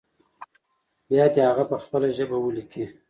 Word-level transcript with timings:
بيا 1.09 1.25
دې 1.33 1.41
هغه 1.49 1.63
په 1.71 1.75
خپله 1.83 2.07
ژبه 2.17 2.37
ولیکي. 2.41 2.83